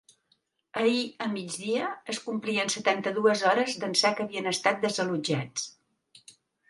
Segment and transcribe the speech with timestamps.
[0.83, 5.69] Ahir a migdia es complien setanta-dues hores d’ençà que havien estat desallotjats.